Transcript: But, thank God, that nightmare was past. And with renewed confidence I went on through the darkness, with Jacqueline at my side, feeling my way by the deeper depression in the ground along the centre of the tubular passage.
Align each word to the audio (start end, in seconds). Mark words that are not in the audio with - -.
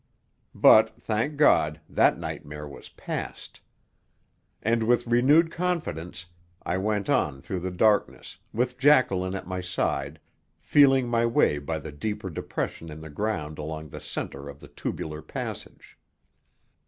But, 0.55 0.99
thank 0.99 1.37
God, 1.37 1.79
that 1.87 2.17
nightmare 2.17 2.67
was 2.67 2.89
past. 2.89 3.61
And 4.63 4.81
with 4.87 5.05
renewed 5.05 5.51
confidence 5.51 6.25
I 6.63 6.79
went 6.79 7.07
on 7.07 7.39
through 7.39 7.59
the 7.59 7.69
darkness, 7.69 8.39
with 8.51 8.79
Jacqueline 8.79 9.35
at 9.35 9.45
my 9.45 9.61
side, 9.61 10.19
feeling 10.59 11.07
my 11.07 11.27
way 11.27 11.59
by 11.59 11.77
the 11.77 11.91
deeper 11.91 12.31
depression 12.31 12.89
in 12.91 12.99
the 13.01 13.11
ground 13.11 13.59
along 13.59 13.89
the 13.89 14.01
centre 14.01 14.49
of 14.49 14.59
the 14.59 14.69
tubular 14.69 15.21
passage. 15.21 15.99